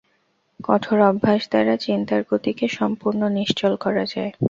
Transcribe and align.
কঠোর 0.59 0.99
অভ্যাস 1.09 1.41
দ্বারা 1.49 1.75
চিন্তার 1.77 2.21
গতিকে 2.29 2.65
সম্পূর্ণ 2.77 3.21
নিশ্চল 3.39 3.73
করা 3.83 4.03
যায়। 4.13 4.31